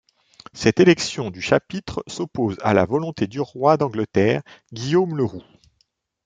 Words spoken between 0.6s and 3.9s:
élection du chapitre s'oppose à la volonté du roi